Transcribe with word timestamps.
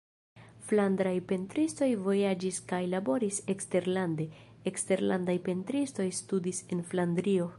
Flandraj 0.69 1.11
pentristoj 1.31 1.89
vojaĝis 2.07 2.57
kaj 2.71 2.79
laboris 2.95 3.37
eksterlande; 3.55 4.27
eksterlandaj 4.73 5.39
pentristoj 5.49 6.09
studis 6.23 6.67
en 6.77 6.85
Flandrio. 6.93 7.49